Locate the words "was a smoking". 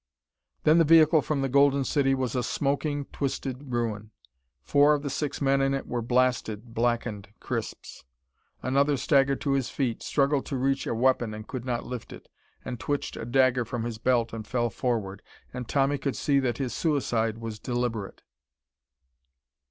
2.15-3.05